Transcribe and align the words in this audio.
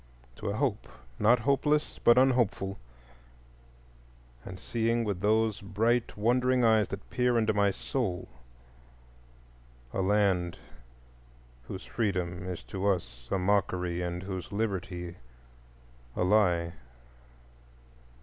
—to 0.35 0.49
a 0.49 0.55
hope 0.55 0.87
not 1.19 1.41
hopeless 1.41 1.99
but 2.03 2.17
unhopeful, 2.17 2.79
and 4.43 4.59
seeing 4.59 5.03
with 5.03 5.21
those 5.21 5.61
bright 5.61 6.17
wondering 6.17 6.63
eyes 6.63 6.87
that 6.87 7.07
peer 7.11 7.37
into 7.37 7.53
my 7.53 7.69
soul 7.69 8.27
a 9.93 10.01
land 10.01 10.57
whose 11.67 11.85
freedom 11.85 12.49
is 12.49 12.63
to 12.63 12.87
us 12.87 13.27
a 13.29 13.37
mockery 13.37 14.01
and 14.01 14.23
whose 14.23 14.51
liberty 14.51 15.17
a 16.15 16.23
lie. 16.23 16.73